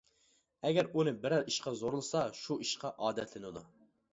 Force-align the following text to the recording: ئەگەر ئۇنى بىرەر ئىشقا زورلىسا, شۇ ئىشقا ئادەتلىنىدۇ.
ئەگەر 0.69 0.87
ئۇنى 0.95 1.13
بىرەر 1.25 1.45
ئىشقا 1.51 1.75
زورلىسا, 1.81 2.25
شۇ 2.41 2.59
ئىشقا 2.65 2.93
ئادەتلىنىدۇ. 3.05 3.65